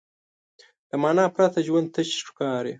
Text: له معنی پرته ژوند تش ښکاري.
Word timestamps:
له 0.89 0.95
معنی 1.01 1.25
پرته 1.35 1.59
ژوند 1.67 1.87
تش 1.95 2.09
ښکاري. 2.27 2.69